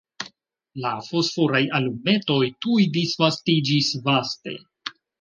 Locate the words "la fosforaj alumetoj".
0.85-2.41